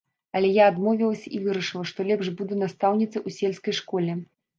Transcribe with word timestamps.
Але 0.37 0.47
я 0.51 0.63
адмовілася 0.71 1.27
і 1.39 1.41
вырашыла, 1.43 1.83
што 1.89 2.05
лепш 2.07 2.31
буду 2.39 2.57
настаўніцай 2.63 3.25
у 3.27 3.35
сельскай 3.37 3.77
школе. 3.81 4.17